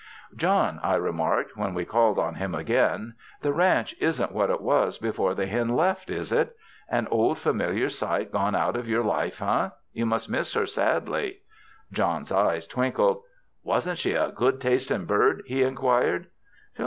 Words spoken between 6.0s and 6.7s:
is it?